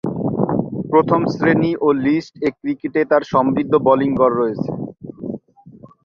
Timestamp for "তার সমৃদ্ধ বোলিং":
3.11-4.11